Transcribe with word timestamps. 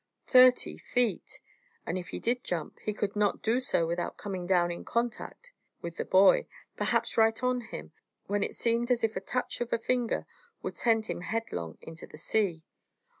Thirty 0.25 0.79
feet! 0.79 1.41
And 1.85 1.95
if 1.95 2.07
he 2.07 2.19
did 2.19 2.43
jump, 2.43 2.79
he 2.79 2.91
could 2.91 3.15
not 3.15 3.43
do 3.43 3.59
so 3.59 3.85
without 3.85 4.17
coming 4.17 4.47
down 4.47 4.71
in 4.71 4.83
contact 4.83 5.53
with 5.83 5.97
the 5.97 6.05
boy, 6.05 6.47
perhaps 6.75 7.19
right 7.19 7.43
on 7.43 7.61
him, 7.61 7.91
when 8.25 8.41
it 8.41 8.55
seemed 8.55 8.89
as 8.89 9.03
if 9.03 9.15
a 9.15 9.19
touch 9.21 9.61
of 9.61 9.71
a 9.71 9.77
finger 9.77 10.25
would 10.63 10.75
send 10.79 11.05
him 11.05 11.21
headlong 11.21 11.77
into 11.81 12.07
the 12.07 12.17
sea. 12.17 12.63